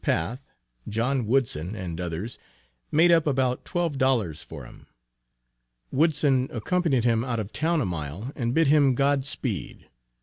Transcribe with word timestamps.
Path, 0.03 0.49
John 0.89 1.27
Woodson 1.27 1.75
and 1.75 2.01
others 2.01 2.39
made 2.91 3.11
up 3.11 3.27
about 3.27 3.63
twelve 3.63 3.99
dollars 3.99 4.41
for 4.41 4.65
him. 4.65 4.87
Woodson 5.91 6.49
accompanied 6.51 7.03
him 7.03 7.23
out 7.23 7.39
of 7.39 7.53
town 7.53 7.81
a 7.81 7.85
mile 7.85 8.31
and 8.35 8.55
bid 8.55 8.65
him 8.65 8.95
"God 8.95 9.25
speed." 9.25 9.89